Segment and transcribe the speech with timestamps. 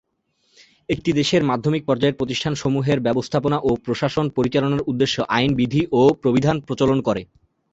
[0.89, 6.55] এটি দেশের মাধ্যমিক পর্যায়ের প্রতিষ্ঠান সমূহের ব্যবস্থাপনা ও প্রশাসন পরিচালনার উদ্দেশ্যে আইন, বিধি ও প্রবিধান
[6.67, 7.21] প্রচলন করে।